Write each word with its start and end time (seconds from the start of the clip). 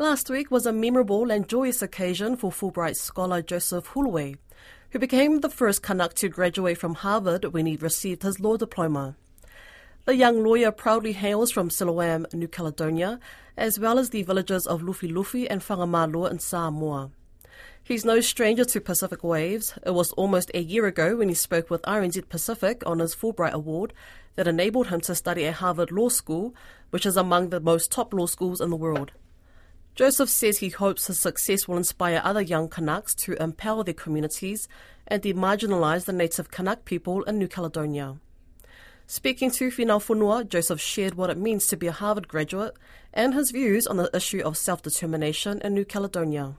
Last 0.00 0.30
week 0.30 0.48
was 0.48 0.64
a 0.64 0.72
memorable 0.72 1.28
and 1.32 1.48
joyous 1.48 1.82
occasion 1.82 2.36
for 2.36 2.52
Fulbright 2.52 2.94
scholar 2.94 3.42
Joseph 3.42 3.88
Houlouet, 3.88 4.36
who 4.90 5.00
became 5.00 5.40
the 5.40 5.50
first 5.50 5.82
Kanak 5.82 6.12
to 6.14 6.28
graduate 6.28 6.78
from 6.78 6.94
Harvard 6.94 7.46
when 7.46 7.66
he 7.66 7.74
received 7.74 8.22
his 8.22 8.38
law 8.38 8.56
diploma. 8.56 9.16
The 10.04 10.14
young 10.14 10.44
lawyer 10.44 10.70
proudly 10.70 11.14
hails 11.14 11.50
from 11.50 11.68
Siloam, 11.68 12.28
New 12.32 12.46
Caledonia, 12.46 13.18
as 13.56 13.80
well 13.80 13.98
as 13.98 14.10
the 14.10 14.22
villages 14.22 14.68
of 14.68 14.82
Lufi 14.82 15.10
Lufi 15.10 15.48
and 15.50 15.60
Whangamalo 15.60 16.30
in 16.30 16.38
Samoa. 16.38 17.10
He's 17.82 18.04
no 18.04 18.20
stranger 18.20 18.64
to 18.66 18.80
Pacific 18.80 19.24
waves. 19.24 19.74
It 19.84 19.94
was 19.94 20.12
almost 20.12 20.52
a 20.54 20.62
year 20.62 20.86
ago 20.86 21.16
when 21.16 21.28
he 21.28 21.34
spoke 21.34 21.70
with 21.70 21.82
RNZ 21.82 22.28
Pacific 22.28 22.84
on 22.86 23.00
his 23.00 23.16
Fulbright 23.16 23.50
Award 23.50 23.92
that 24.36 24.46
enabled 24.46 24.86
him 24.86 25.00
to 25.00 25.16
study 25.16 25.44
at 25.46 25.54
Harvard 25.54 25.90
Law 25.90 26.08
School, 26.08 26.54
which 26.90 27.04
is 27.04 27.16
among 27.16 27.48
the 27.48 27.58
most 27.58 27.90
top 27.90 28.14
law 28.14 28.26
schools 28.26 28.60
in 28.60 28.70
the 28.70 28.76
world. 28.76 29.10
Joseph 29.98 30.28
says 30.28 30.58
he 30.58 30.68
hopes 30.68 31.08
his 31.08 31.18
success 31.18 31.66
will 31.66 31.76
inspire 31.76 32.20
other 32.22 32.40
young 32.40 32.68
Kanaks 32.68 33.16
to 33.16 33.32
empower 33.42 33.82
their 33.82 33.92
communities 33.92 34.68
and 35.08 35.20
demarginalise 35.20 36.04
the 36.04 36.12
native 36.12 36.52
Kanak 36.52 36.84
people 36.84 37.24
in 37.24 37.36
New 37.36 37.48
Caledonia. 37.48 38.14
Speaking 39.08 39.50
to 39.50 39.72
Finau 39.72 39.98
Fonua, 39.98 40.48
Joseph 40.48 40.80
shared 40.80 41.16
what 41.16 41.30
it 41.30 41.36
means 41.36 41.66
to 41.66 41.76
be 41.76 41.88
a 41.88 41.92
Harvard 41.92 42.28
graduate 42.28 42.74
and 43.12 43.34
his 43.34 43.50
views 43.50 43.88
on 43.88 43.96
the 43.96 44.08
issue 44.14 44.40
of 44.44 44.56
self-determination 44.56 45.60
in 45.64 45.74
New 45.74 45.84
Caledonia. 45.84 46.54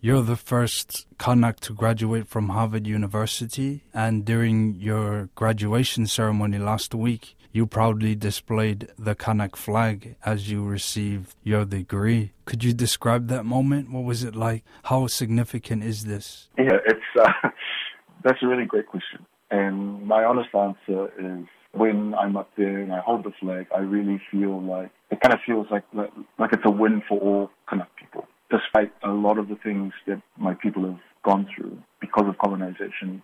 You're 0.00 0.24
the 0.24 0.34
first 0.34 1.06
Kanak 1.16 1.60
to 1.60 1.74
graduate 1.74 2.26
from 2.26 2.48
Harvard 2.48 2.88
University, 2.88 3.84
and 3.94 4.24
during 4.24 4.74
your 4.80 5.28
graduation 5.36 6.08
ceremony 6.08 6.58
last 6.58 6.92
week, 6.92 7.36
you 7.52 7.66
proudly 7.66 8.14
displayed 8.14 8.88
the 8.98 9.14
Kanak 9.14 9.56
flag 9.56 10.16
as 10.24 10.50
you 10.50 10.64
received 10.64 11.34
your 11.42 11.64
degree. 11.64 12.32
Could 12.44 12.62
you 12.62 12.72
describe 12.72 13.28
that 13.28 13.44
moment? 13.44 13.90
What 13.90 14.04
was 14.04 14.22
it 14.22 14.36
like? 14.36 14.64
How 14.84 15.06
significant 15.08 15.82
is 15.82 16.04
this? 16.04 16.48
Yeah, 16.56 16.78
it's 16.86 17.00
uh, 17.20 17.32
that's 18.24 18.38
a 18.42 18.46
really 18.46 18.66
great 18.66 18.86
question, 18.86 19.26
and 19.50 20.06
my 20.06 20.24
honest 20.24 20.50
answer 20.54 21.10
is 21.18 21.46
when 21.72 22.14
I'm 22.14 22.36
up 22.36 22.50
there 22.56 22.78
and 22.78 22.92
I 22.92 23.00
hold 23.00 23.24
the 23.24 23.32
flag, 23.40 23.66
I 23.74 23.80
really 23.80 24.20
feel 24.30 24.60
like 24.60 24.90
it 25.10 25.20
kind 25.20 25.32
of 25.32 25.40
feels 25.44 25.66
like 25.70 25.84
like 25.94 26.52
it's 26.52 26.62
a 26.64 26.70
win 26.70 27.02
for 27.08 27.18
all 27.18 27.50
Kanak 27.68 27.88
people, 27.98 28.26
despite 28.50 28.92
a 29.02 29.10
lot 29.10 29.38
of 29.38 29.48
the 29.48 29.56
things 29.56 29.92
that 30.06 30.22
my 30.38 30.54
people 30.54 30.84
have 30.84 31.00
gone 31.24 31.48
through 31.54 31.78
because 32.00 32.26
of 32.28 32.38
colonization, 32.38 33.22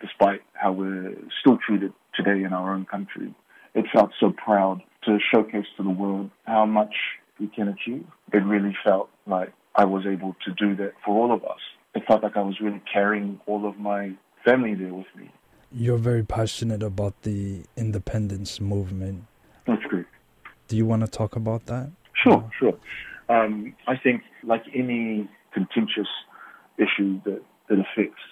despite 0.00 0.42
how 0.52 0.72
we're 0.72 1.14
still 1.40 1.58
treated 1.64 1.92
today 2.14 2.42
in 2.44 2.52
our 2.52 2.74
own 2.74 2.84
country 2.84 3.34
it 3.78 3.86
felt 3.92 4.10
so 4.18 4.32
proud 4.32 4.82
to 5.04 5.18
showcase 5.32 5.66
to 5.76 5.82
the 5.84 5.90
world 5.90 6.30
how 6.44 6.66
much 6.66 6.94
we 7.38 7.46
can 7.46 7.68
achieve. 7.68 8.04
It 8.32 8.38
really 8.38 8.76
felt 8.84 9.08
like 9.26 9.52
I 9.76 9.84
was 9.84 10.04
able 10.04 10.34
to 10.44 10.52
do 10.54 10.74
that 10.76 10.94
for 11.04 11.16
all 11.16 11.32
of 11.32 11.44
us. 11.44 11.60
It 11.94 12.02
felt 12.08 12.24
like 12.24 12.36
I 12.36 12.42
was 12.42 12.56
really 12.60 12.82
carrying 12.92 13.40
all 13.46 13.68
of 13.68 13.78
my 13.78 14.12
family 14.44 14.74
there 14.74 14.92
with 14.92 15.06
me. 15.16 15.30
You're 15.70 15.98
very 15.98 16.24
passionate 16.24 16.82
about 16.82 17.22
the 17.22 17.62
independence 17.76 18.60
movement. 18.60 19.26
That's 19.66 19.82
great. 19.84 20.06
Do 20.66 20.76
you 20.76 20.84
want 20.84 21.02
to 21.02 21.08
talk 21.08 21.36
about 21.36 21.66
that? 21.66 21.90
Sure, 22.22 22.50
sure. 22.58 22.74
Um, 23.28 23.74
I 23.86 23.96
think, 23.96 24.22
like 24.42 24.64
any 24.74 25.28
contentious 25.54 26.08
issue 26.78 27.20
that, 27.24 27.42
that 27.68 27.78
affects 27.78 28.22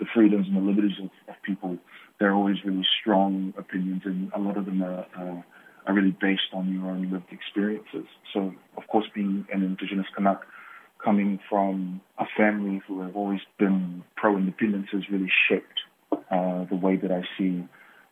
the 0.00 0.06
freedoms 0.12 0.46
and 0.48 0.56
the 0.56 0.60
liberties 0.60 0.98
of, 1.00 1.10
of 1.28 1.40
people, 1.42 1.78
there 2.18 2.30
are 2.30 2.34
always 2.34 2.56
really 2.64 2.86
strong 3.00 3.52
opinions, 3.58 4.02
and 4.04 4.30
a 4.34 4.38
lot 4.38 4.56
of 4.56 4.66
them 4.66 4.82
are, 4.82 5.06
uh, 5.18 5.42
are 5.86 5.94
really 5.94 6.16
based 6.20 6.52
on 6.52 6.72
your 6.72 6.90
own 6.90 7.10
lived 7.12 7.30
experiences. 7.30 8.06
So, 8.32 8.54
of 8.76 8.86
course, 8.88 9.06
being 9.14 9.46
an 9.52 9.62
Indigenous 9.62 10.06
Kanak, 10.18 10.40
coming 11.04 11.38
from 11.48 12.00
a 12.18 12.24
family 12.36 12.80
who 12.86 13.02
have 13.02 13.14
always 13.14 13.40
been 13.58 14.02
pro-independence 14.16 14.88
has 14.92 15.02
really 15.10 15.30
shaped 15.48 15.80
uh, 16.12 16.64
the 16.70 16.76
way 16.76 16.96
that 16.96 17.12
I 17.12 17.22
see 17.38 17.64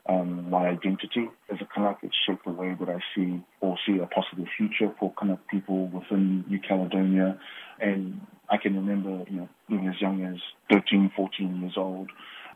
um, 0.07 0.51
my 0.51 0.69
identity 0.69 1.31
as 1.51 1.59
a 1.61 1.65
Kanak. 1.65 1.97
It's 2.03 2.17
shaped 2.27 2.45
the 2.45 2.53
way 2.53 2.77
that 2.79 2.89
I 2.89 2.99
see 3.15 3.43
or 3.61 3.77
see 3.87 3.99
a 3.99 4.07
possible 4.07 4.45
future 4.57 4.95
for 5.01 5.13
Kanak 5.15 5.39
people 5.51 5.89
within 5.89 6.45
New 6.49 6.61
Caledonia. 6.61 7.39
And 7.81 8.21
I 8.51 8.59
can 8.59 8.77
remember, 8.77 9.25
you 9.31 9.41
know, 9.41 9.49
being 9.69 9.89
as 9.89 10.01
young 10.01 10.23
as 10.25 10.41
13, 10.71 11.13
14 11.17 11.61
years 11.61 11.75
old, 11.77 12.11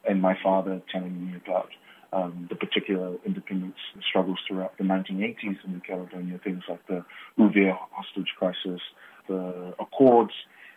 and 0.08 0.20
my 0.22 0.36
father 0.42 0.80
telling 0.90 1.26
me 1.26 1.36
about 1.44 1.68
um, 2.12 2.46
the 2.48 2.56
particular 2.56 3.16
independence 3.26 3.76
struggles 4.08 4.38
throughout 4.48 4.76
the 4.78 4.84
1980s 4.84 5.64
in 5.64 5.72
New 5.72 5.80
Caledonia, 5.86 6.40
things 6.42 6.62
like 6.68 6.86
the 6.86 7.04
Uvea 7.38 7.76
hostage 7.92 8.32
crisis, 8.38 8.80
the 9.28 9.74
Accords, 9.78 10.32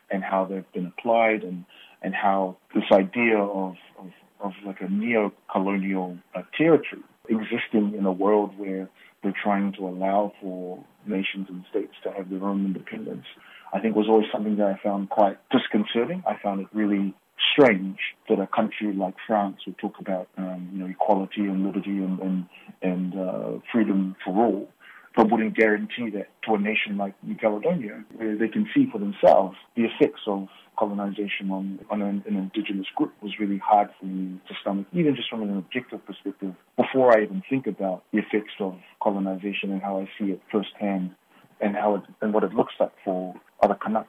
and 0.09 0.23
how 0.23 0.45
they've 0.45 0.69
been 0.73 0.87
applied, 0.97 1.43
and, 1.43 1.63
and 2.01 2.13
how 2.13 2.57
this 2.75 2.83
idea 2.91 3.37
of, 3.37 3.75
of, 3.97 4.11
of 4.41 4.51
like 4.65 4.81
a 4.81 4.89
neo-colonial 4.89 6.17
uh, 6.35 6.41
territory 6.57 7.01
existing 7.29 7.95
in 7.97 8.05
a 8.05 8.11
world 8.11 8.51
where 8.57 8.89
we're 9.23 9.33
trying 9.41 9.71
to 9.73 9.87
allow 9.87 10.33
for 10.41 10.83
nations 11.05 11.47
and 11.49 11.63
states 11.69 11.93
to 12.03 12.11
have 12.11 12.29
their 12.29 12.43
own 12.43 12.65
independence, 12.65 13.25
I 13.73 13.79
think 13.79 13.95
was 13.95 14.07
always 14.09 14.27
something 14.33 14.57
that 14.57 14.67
I 14.67 14.79
found 14.83 15.09
quite 15.09 15.37
disconcerting. 15.49 16.23
I 16.27 16.35
found 16.43 16.59
it 16.59 16.67
really 16.73 17.13
strange 17.51 17.97
that 18.29 18.39
a 18.39 18.47
country 18.47 18.93
like 18.93 19.15
France 19.27 19.57
would 19.65 19.77
talk 19.77 19.99
about 19.99 20.27
um, 20.37 20.69
you 20.73 20.79
know 20.79 20.87
equality 20.87 21.41
and 21.41 21.65
liberty 21.65 21.97
and 21.97 22.19
and, 22.19 22.45
and 22.81 23.19
uh, 23.19 23.59
freedom 23.71 24.15
for 24.23 24.35
all, 24.35 24.69
but 25.15 25.29
wouldn't 25.31 25.55
guarantee 25.55 26.09
that 26.11 26.27
to 26.45 26.55
a 26.55 26.59
nation 26.59 26.97
like 26.97 27.13
New 27.23 27.35
Caledonia, 27.35 28.03
where 28.15 28.37
they 28.37 28.47
can 28.47 28.67
see 28.73 28.87
for 28.91 28.99
themselves 28.99 29.57
the 29.75 29.83
effects 29.83 30.21
of 30.27 30.47
colonization 30.77 31.51
on, 31.51 31.79
on 31.91 32.01
an, 32.01 32.23
an, 32.25 32.35
indigenous 32.35 32.87
group 32.95 33.13
was 33.21 33.33
really 33.39 33.59
hard 33.59 33.89
for 33.99 34.05
me 34.05 34.39
to 34.47 34.53
stomach, 34.61 34.87
even 34.93 35.15
just 35.15 35.29
from 35.29 35.43
an 35.43 35.55
objective 35.57 36.03
perspective, 36.05 36.55
before 36.75 37.15
I 37.15 37.23
even 37.23 37.43
think 37.47 37.67
about 37.67 38.03
the 38.11 38.19
effects 38.19 38.53
of 38.59 38.75
colonization 39.03 39.71
and 39.71 39.81
how 39.81 39.99
I 39.99 40.09
see 40.17 40.31
it 40.31 40.41
firsthand 40.51 41.11
and 41.59 41.75
how 41.75 41.95
it, 41.95 42.01
and 42.21 42.33
what 42.33 42.43
it 42.43 42.53
looks 42.53 42.73
like 42.79 42.91
for 43.05 43.35
other 43.61 43.75
Kanaks. 43.75 44.07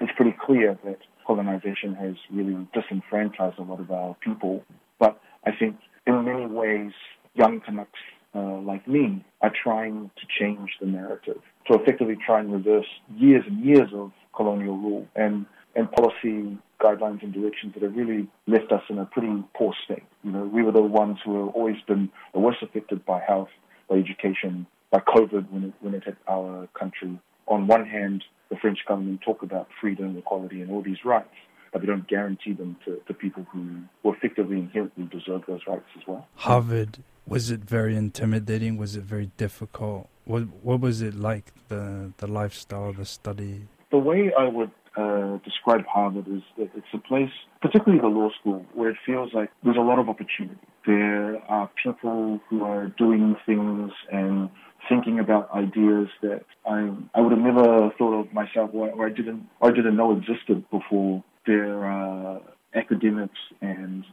It's 0.00 0.12
pretty 0.16 0.36
clear 0.44 0.78
that 0.84 0.98
colonization 1.26 1.94
has 1.94 2.14
really 2.30 2.66
disenfranchised 2.74 3.58
a 3.58 3.62
lot 3.62 3.80
of 3.80 3.90
our 3.90 4.16
people. 4.20 4.62
But 4.98 5.20
I 5.46 5.50
think 5.58 5.76
in 6.06 6.24
many 6.24 6.46
ways, 6.46 6.92
young 7.34 7.60
Kanaks 7.60 7.86
uh, 8.34 8.58
like 8.60 8.86
me 8.88 9.24
are 9.42 9.52
trying 9.62 10.10
to 10.16 10.26
change 10.38 10.70
the 10.80 10.86
narrative 10.86 11.40
to 11.66 11.78
effectively 11.78 12.16
try 12.26 12.40
and 12.40 12.52
reverse 12.52 12.86
years 13.16 13.44
and 13.46 13.64
years 13.64 13.88
of 13.94 14.12
colonial 14.34 14.76
rule 14.76 15.06
and, 15.14 15.46
and 15.76 15.90
policy 15.92 16.58
guidelines 16.80 17.22
and 17.22 17.32
directions 17.32 17.72
that 17.74 17.82
have 17.82 17.94
really 17.94 18.28
left 18.46 18.70
us 18.72 18.82
in 18.90 18.98
a 18.98 19.06
pretty 19.06 19.42
poor 19.56 19.72
state. 19.84 20.02
You 20.22 20.32
know, 20.32 20.44
we 20.52 20.62
were 20.62 20.72
the 20.72 20.82
ones 20.82 21.18
who 21.24 21.46
have 21.46 21.54
always 21.54 21.76
been 21.86 22.10
the 22.32 22.40
worst 22.40 22.58
affected 22.62 23.04
by 23.06 23.20
health, 23.26 23.48
by 23.88 23.96
education, 23.96 24.66
by 24.90 24.98
COVID 24.98 25.50
when 25.50 25.64
it, 25.64 25.72
when 25.80 25.94
it 25.94 26.04
hit 26.04 26.16
our 26.28 26.68
country. 26.78 27.18
On 27.46 27.66
one 27.66 27.86
hand, 27.86 28.24
the 28.54 28.60
French 28.60 28.78
government 28.86 29.20
talk 29.20 29.42
about 29.42 29.68
freedom, 29.80 30.16
equality, 30.16 30.60
and 30.62 30.70
all 30.70 30.82
these 30.82 31.04
rights, 31.04 31.36
but 31.72 31.80
they 31.80 31.86
don't 31.86 32.08
guarantee 32.08 32.52
them 32.52 32.76
to, 32.84 33.00
to 33.06 33.12
people 33.14 33.44
who, 33.52 33.62
who 34.02 34.12
effectively 34.12 34.58
inherently 34.58 35.04
deserve 35.16 35.42
those 35.48 35.60
rights 35.66 35.90
as 35.98 36.02
well. 36.06 36.26
Harvard, 36.36 36.98
was 37.26 37.50
it 37.50 37.60
very 37.60 37.96
intimidating? 37.96 38.76
Was 38.76 38.96
it 38.96 39.04
very 39.04 39.30
difficult? 39.36 40.08
What, 40.24 40.42
what 40.62 40.80
was 40.80 41.02
it 41.02 41.14
like, 41.14 41.52
the, 41.68 42.12
the 42.18 42.26
lifestyle, 42.26 42.92
the 42.92 43.04
study? 43.04 43.66
The 43.90 43.98
way 43.98 44.32
I 44.38 44.48
would 44.48 44.70
uh, 44.96 45.38
describe 45.44 45.84
Harvard 45.86 46.28
is 46.28 46.42
that 46.58 46.70
it's 46.74 46.86
a 46.94 46.98
place, 46.98 47.30
particularly 47.60 48.00
the 48.00 48.08
law 48.08 48.30
school, 48.40 48.64
where 48.74 48.90
it 48.90 48.96
feels 49.04 49.30
like 49.34 49.50
there's 49.64 49.76
a 49.76 49.80
lot 49.80 49.98
of 49.98 50.08
opportunity. 50.08 50.56
There 50.86 51.42
are 51.48 51.68
people 51.82 52.40
who 52.48 52.62
are 52.62 52.86
doing 52.96 53.36
things 53.46 53.90
and 54.12 54.50
thinking 54.88 55.18
about 55.18 55.50
ideas 55.54 56.08
that 56.22 56.44
I 56.66 56.90
I 57.14 57.20
would 57.20 57.32
have 57.32 57.40
never 57.40 57.90
thought 57.96 58.20
of 58.20 58.32
myself 58.54 58.70
or, 58.72 58.90
or 58.90 59.06
I 59.06 59.10
didn't 59.10 59.46
or 59.60 59.70
I 59.70 59.74
didn't 59.74 59.96
know 59.96 60.12
existed 60.16 60.64
before. 60.70 61.22
There 61.46 61.84
are 61.84 62.40
academics 62.74 63.38
and 63.60 64.04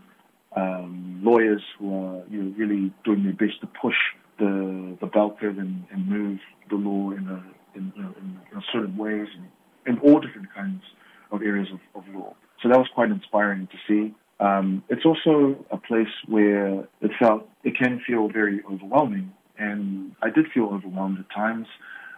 um, 0.55 1.21
lawyers 1.23 1.61
who 1.79 1.93
are 1.93 2.23
you 2.29 2.43
know, 2.43 2.55
really 2.57 2.93
doing 3.05 3.23
their 3.23 3.33
best 3.33 3.61
to 3.61 3.67
push 3.67 3.95
the 4.39 4.97
the 4.99 5.07
bell 5.07 5.35
curve 5.39 5.57
and, 5.57 5.85
and 5.91 6.07
move 6.07 6.39
the 6.69 6.75
law 6.75 7.11
in 7.11 7.27
a 7.27 7.77
in, 7.77 7.93
you 7.95 8.03
know, 8.03 8.13
in, 8.19 8.39
in 8.53 8.63
certain 8.71 8.97
ways 8.97 9.27
in, 9.85 9.93
in 9.93 9.99
all 9.99 10.19
different 10.19 10.53
kinds 10.53 10.81
of 11.31 11.41
areas 11.41 11.67
of, 11.71 12.03
of 12.03 12.13
law. 12.13 12.35
So 12.61 12.69
that 12.69 12.77
was 12.77 12.87
quite 12.93 13.09
inspiring 13.09 13.67
to 13.67 13.77
see. 13.87 14.13
Um, 14.39 14.83
it's 14.89 15.05
also 15.05 15.63
a 15.71 15.77
place 15.77 16.13
where 16.27 16.81
it 17.01 17.11
felt 17.19 17.47
it 17.63 17.77
can 17.77 18.01
feel 18.05 18.27
very 18.27 18.61
overwhelming 18.69 19.31
and 19.57 20.15
I 20.21 20.29
did 20.31 20.45
feel 20.53 20.65
overwhelmed 20.65 21.19
at 21.19 21.33
times. 21.33 21.67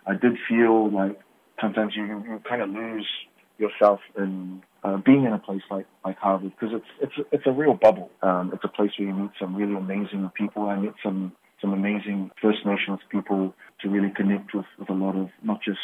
I 0.07 0.13
did 0.13 0.37
feel 0.47 0.89
like 0.89 1.19
sometimes 1.61 1.93
you, 1.95 2.05
you 2.05 2.41
kind 2.47 2.61
of 2.61 2.69
lose 2.69 3.07
yourself 3.57 3.99
in 4.17 4.61
uh, 4.83 4.97
being 4.97 5.23
in 5.25 5.33
a 5.33 5.39
place 5.39 5.61
like, 5.69 5.85
like 6.03 6.17
Harvard 6.17 6.51
because 6.59 6.75
it's 6.75 6.85
it's 7.01 7.27
it's 7.31 7.43
a 7.45 7.51
real 7.51 7.73
bubble. 7.73 8.09
Um, 8.21 8.51
it's 8.53 8.63
a 8.63 8.67
place 8.67 8.91
where 8.97 9.07
you 9.07 9.13
meet 9.13 9.31
some 9.39 9.55
really 9.55 9.75
amazing 9.75 10.29
people. 10.35 10.63
I 10.63 10.77
met 10.77 10.93
some 11.03 11.31
some 11.61 11.73
amazing 11.73 12.31
First 12.41 12.65
Nations 12.65 12.99
people 13.09 13.53
to 13.81 13.89
really 13.89 14.11
connect 14.15 14.53
with, 14.53 14.65
with 14.77 14.89
a 14.89 14.93
lot 14.93 15.15
of 15.15 15.29
not 15.43 15.61
just 15.63 15.79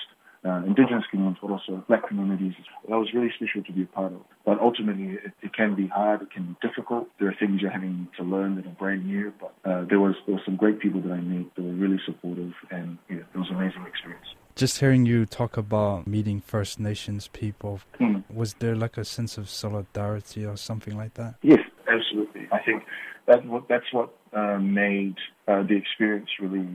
uh, 0.46 0.62
indigenous 0.66 1.04
communities, 1.10 1.40
but 1.42 1.52
also 1.52 1.84
black 1.88 2.08
communities. 2.08 2.54
That 2.88 2.98
was 2.98 3.10
really 3.14 3.32
special 3.36 3.64
to 3.64 3.72
be 3.72 3.84
a 3.84 3.86
part 3.86 4.14
of. 4.14 4.22
But 4.46 4.60
ultimately, 4.60 5.20
it, 5.24 5.32
it 5.42 5.54
can 5.54 5.76
be 5.76 5.88
hard. 5.88 6.22
It 6.22 6.32
can 6.32 6.56
be 6.62 6.68
difficult. 6.68 7.08
There 7.20 7.30
are 7.30 7.36
things 7.40 7.62
you're 7.62 7.72
having 7.72 8.08
to 8.18 8.24
learn 8.24 8.56
that 8.56 8.66
are 8.66 8.76
brand 8.80 9.06
new. 9.06 9.34
But 9.40 9.54
uh, 9.70 9.86
there 9.90 10.00
was 10.00 10.16
there 10.26 10.36
were 10.36 10.42
some 10.46 10.56
great 10.56 10.80
people 10.80 11.02
that 11.02 11.12
I 11.12 11.22
met 11.22 11.54
that 11.56 11.62
were 11.62 11.74
really 11.74 12.00
supportive, 12.06 12.54
and 12.72 12.98
yeah, 13.10 13.24
it 13.34 13.38
was 13.38 13.48
an 13.50 13.58
amazing 13.58 13.86
experience. 13.88 14.28
Just 14.60 14.82
hearing 14.82 15.06
you 15.06 15.26
talk 15.26 15.56
about 15.56 16.06
meeting 16.06 16.42
First 16.42 16.82
Nations 16.82 17.30
people, 17.30 17.80
Mm. 17.98 18.26
was 18.30 18.56
there 18.56 18.76
like 18.76 18.98
a 18.98 19.06
sense 19.06 19.38
of 19.38 19.48
solidarity 19.48 20.46
or 20.46 20.58
something 20.58 20.98
like 20.98 21.14
that? 21.14 21.36
Yes, 21.42 21.64
absolutely. 21.88 22.46
I 22.52 22.60
think 22.60 22.84
that 23.26 23.40
that's 23.70 23.90
what 23.94 24.10
uh, 24.34 24.58
made 24.58 25.16
uh, 25.48 25.64
the 25.64 25.78
experience 25.78 26.30
really 26.42 26.68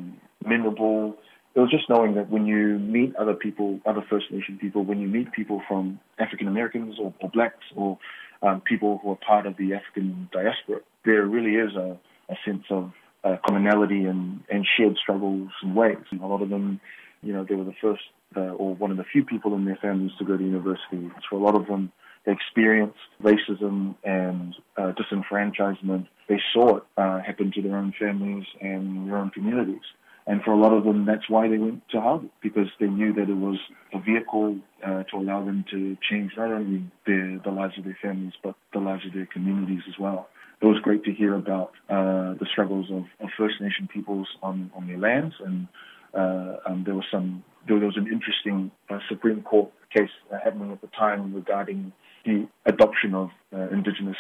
memorable. 0.43 1.19
It 1.55 1.61
was 1.61 1.71
just 1.71 1.91
knowing 1.91 2.15
that 2.15 2.31
when 2.31 2.47
you 2.47 2.79
meet 2.79 3.15
other 3.17 3.35
people, 3.35 3.79
other 3.85 4.03
First 4.09 4.31
Nation 4.31 4.57
people, 4.59 4.83
when 4.83 4.99
you 4.99 5.07
meet 5.07 5.31
people 5.33 5.61
from 5.69 6.01
African 6.19 6.49
Americans 6.49 6.99
or, 6.99 7.13
or 7.21 7.29
blacks 7.29 7.67
or 7.77 7.99
um, 8.41 8.63
people 8.63 8.99
who 9.03 9.11
are 9.11 9.17
part 9.17 9.45
of 9.45 9.59
the 9.59 9.75
African 9.75 10.31
diaspora, 10.33 10.81
there 11.05 11.27
really 11.27 11.57
is 11.57 11.77
a, 11.77 11.99
a 12.31 12.37
sense 12.47 12.65
of 12.71 12.93
uh, 13.25 13.37
commonality 13.47 14.05
and, 14.05 14.41
and 14.51 14.67
shared 14.77 14.97
struggles 14.97 15.51
and 15.63 15.75
ways. 15.75 15.97
And 16.11 16.21
a 16.21 16.27
lot 16.27 16.43
of 16.43 16.51
them, 16.51 16.81
you 17.23 17.33
know, 17.33 17.45
they 17.49 17.55
were 17.55 17.65
the 17.65 17.75
first 17.81 18.03
uh, 18.37 18.41
or 18.41 18.75
one 18.75 18.91
of 18.91 18.97
the 18.97 19.05
few 19.05 19.25
people 19.25 19.55
in 19.55 19.65
their 19.65 19.79
families 19.81 20.13
to 20.19 20.25
go 20.25 20.37
to 20.37 20.45
university. 20.45 21.11
So 21.31 21.37
a 21.37 21.43
lot 21.43 21.55
of 21.55 21.67
them 21.67 21.93
they 22.25 22.33
experienced 22.33 22.99
racism 23.23 23.97
and 24.03 24.55
uh, 24.77 24.93
disenfranchisement. 24.93 26.07
They 26.29 26.41
saw 26.53 26.79
it 26.79 26.83
uh, 26.97 27.21
happen 27.21 27.53
to 27.55 27.63
their 27.63 27.77
own 27.77 27.93
families 27.99 28.45
and 28.61 29.09
their 29.09 29.19
own 29.19 29.31
communities. 29.31 29.83
And 30.27 30.43
for 30.43 30.53
a 30.53 30.57
lot 30.57 30.73
of 30.73 30.85
them, 30.85 31.05
that's 31.05 31.29
why 31.29 31.49
they 31.49 31.59
went 31.59 31.87
to 31.91 32.01
Harvard, 32.01 32.31
because 32.43 32.69
they 32.81 32.87
knew 32.87 33.13
that 33.13 33.29
it 33.29 33.37
was 33.37 33.59
a 33.93 34.01
vehicle 34.01 34.57
uh, 34.83 35.03
to 35.03 35.17
allow 35.17 35.45
them 35.45 35.67
to 35.71 35.99
change 36.11 36.33
not 36.39 36.51
only 36.51 36.83
their, 37.07 37.39
the 37.45 37.51
lives 37.51 37.77
of 37.77 37.85
their 37.85 37.99
families, 38.01 38.33
but 38.43 38.55
the 38.73 38.79
lives 38.79 39.05
of 39.07 39.13
their 39.13 39.27
communities 39.27 39.83
as 39.87 39.99
well. 39.99 40.29
It 40.65 40.69
was 40.69 40.79
great 40.81 41.05
to 41.05 41.13
hear 41.13 41.35
about 41.35 41.73
uh, 41.91 42.33
the 42.41 42.47
struggles 42.51 42.87
of, 42.91 43.05
of 43.21 43.29
First 43.37 43.61
Nation 43.61 43.87
peoples 43.87 44.27
on, 44.43 44.71
on 44.75 44.87
their 44.87 44.97
lands, 44.97 45.35
and 45.45 45.69
uh, 46.15 46.57
um, 46.65 46.85
there 46.87 46.95
was 46.95 47.05
some 47.11 47.45
there 47.69 47.77
was 47.77 47.99
an 47.99 48.07
interesting 48.11 48.71
uh, 48.89 48.99
Supreme 49.07 49.43
Court 49.43 49.71
case 49.95 50.09
happening 50.43 50.73
at 50.73 50.81
the 50.81 50.87
time 50.87 51.35
regarding 51.35 51.93
the 52.25 52.49
adoption 52.65 53.15
of 53.15 53.29
uh, 53.55 53.69
Indigenous 53.69 54.17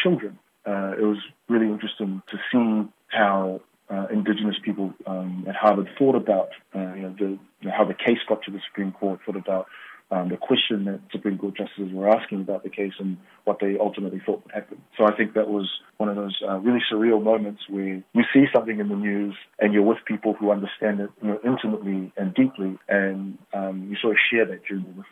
children. 0.00 0.38
It 0.64 1.02
was 1.02 1.18
really 1.48 1.66
interesting 1.66 2.22
to 2.30 2.36
see 2.52 2.88
how 3.08 3.60
uh, 3.90 4.06
Indigenous 4.12 4.56
people 4.64 4.94
um, 5.04 5.46
at 5.48 5.56
Harvard 5.56 5.88
thought 5.98 6.14
about 6.14 6.50
uh, 6.76 6.94
you 6.94 7.02
know, 7.02 7.16
the, 7.18 7.70
how 7.72 7.84
the 7.84 7.94
case 7.94 8.18
got 8.28 8.42
to 8.44 8.52
the 8.52 8.60
Supreme 8.68 8.92
Court, 8.92 9.18
thought 9.26 9.36
about 9.36 9.66
um, 10.10 10.30
the 10.30 10.36
question 10.36 10.84
that 10.86 11.00
Supreme 11.12 11.36
Court 11.36 11.56
justices 11.56 11.92
were 11.92 12.08
asking 12.08 12.40
about 12.40 12.62
the 12.62 12.70
case 12.70 12.94
and 12.98 13.18
what 13.44 13.58
they 13.60 13.76
ultimately 13.78 14.20
thought 14.24 14.42
would 14.44 14.54
happen. 14.54 14.80
So 14.96 15.04
I 15.04 15.14
think 15.14 15.34
that 15.34 15.48
was 15.48 15.68
one 15.98 16.08
of 16.08 16.16
those 16.16 16.40
uh, 16.46 16.58
really 16.58 16.80
surreal 16.90 17.22
moments 17.22 17.62
where 17.68 18.02
you 18.14 18.22
see 18.32 18.46
something 18.54 18.80
in 18.80 18.88
the 18.88 18.96
news 18.96 19.34
and 19.58 19.74
you're 19.74 19.82
with 19.82 19.98
people 20.06 20.32
who 20.34 20.50
understand 20.50 21.00
it 21.00 21.10
you 21.22 21.28
know, 21.28 21.40
intimately 21.44 22.12
and 22.16 22.34
deeply, 22.34 22.78
and 22.88 23.38
um, 23.52 23.88
you 23.90 23.96
sort 24.00 24.12
of 24.12 24.18
share 24.30 24.46
that 24.46 24.64
journey 24.64 24.86
with 24.96 25.06